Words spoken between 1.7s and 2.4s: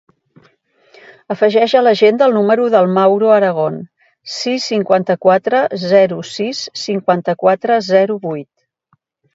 a l'agenda el